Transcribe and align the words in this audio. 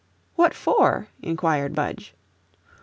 "What 0.33 0.55
for?" 0.55 1.09
inquired 1.21 1.75
Budge. 1.75 2.15